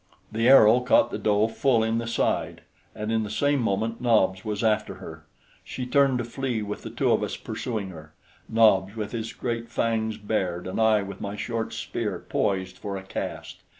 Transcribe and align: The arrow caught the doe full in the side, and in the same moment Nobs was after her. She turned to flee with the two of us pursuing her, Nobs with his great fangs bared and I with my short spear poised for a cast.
The 0.31 0.49
arrow 0.49 0.79
caught 0.79 1.11
the 1.11 1.19
doe 1.19 1.47
full 1.47 1.83
in 1.83 1.99
the 1.99 2.07
side, 2.07 2.61
and 2.95 3.11
in 3.11 3.21
the 3.21 3.29
same 3.29 3.59
moment 3.61 4.01
Nobs 4.01 4.43
was 4.43 4.63
after 4.63 4.95
her. 4.95 5.25
She 5.63 5.85
turned 5.85 6.17
to 6.17 6.23
flee 6.23 6.63
with 6.63 6.81
the 6.81 6.89
two 6.89 7.11
of 7.11 7.21
us 7.21 7.37
pursuing 7.37 7.89
her, 7.89 8.11
Nobs 8.49 8.95
with 8.95 9.11
his 9.11 9.31
great 9.31 9.69
fangs 9.69 10.17
bared 10.17 10.65
and 10.65 10.81
I 10.81 11.03
with 11.03 11.21
my 11.21 11.35
short 11.35 11.71
spear 11.71 12.17
poised 12.17 12.79
for 12.79 12.97
a 12.97 13.03
cast. 13.03 13.61